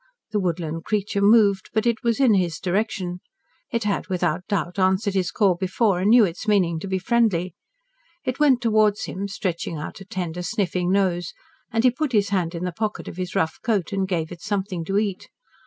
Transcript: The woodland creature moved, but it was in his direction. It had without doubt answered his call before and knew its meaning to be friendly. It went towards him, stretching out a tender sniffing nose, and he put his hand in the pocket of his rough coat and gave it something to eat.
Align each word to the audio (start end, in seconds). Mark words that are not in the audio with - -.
The 0.31 0.39
woodland 0.39 0.83
creature 0.83 1.21
moved, 1.21 1.69
but 1.75 1.85
it 1.85 2.01
was 2.03 2.19
in 2.19 2.33
his 2.33 2.57
direction. 2.59 3.19
It 3.69 3.83
had 3.83 4.07
without 4.07 4.47
doubt 4.47 4.79
answered 4.79 5.13
his 5.13 5.29
call 5.29 5.53
before 5.53 5.99
and 5.99 6.09
knew 6.09 6.25
its 6.25 6.47
meaning 6.47 6.79
to 6.79 6.87
be 6.87 6.97
friendly. 6.97 7.53
It 8.23 8.39
went 8.39 8.63
towards 8.63 9.03
him, 9.03 9.27
stretching 9.27 9.77
out 9.77 10.01
a 10.01 10.05
tender 10.05 10.41
sniffing 10.41 10.91
nose, 10.91 11.33
and 11.71 11.83
he 11.83 11.91
put 11.91 12.13
his 12.13 12.29
hand 12.29 12.55
in 12.55 12.63
the 12.63 12.71
pocket 12.71 13.07
of 13.07 13.17
his 13.17 13.35
rough 13.35 13.59
coat 13.63 13.93
and 13.93 14.07
gave 14.07 14.31
it 14.31 14.41
something 14.41 14.83
to 14.85 14.97
eat. 14.97 15.29